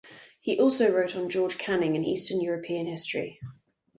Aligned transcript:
He 0.39 0.59
also 0.59 0.91
wrote 0.91 1.15
on 1.15 1.29
George 1.29 1.59
Canning 1.59 1.95
and 1.95 2.03
Eastern 2.03 2.41
European 2.41 2.87
history. 2.87 3.39